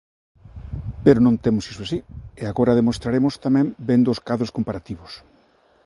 Pero 1.05 1.19
non 1.25 1.35
temos 1.45 1.65
iso 1.71 1.81
así, 1.83 1.99
e 2.41 2.43
agora 2.51 2.73
o 2.75 2.79
demostraremos 2.81 3.33
tamén, 3.45 3.67
vendo 3.89 4.07
os 4.13 4.23
cadros 4.27 4.53
comparativos. 4.57 5.13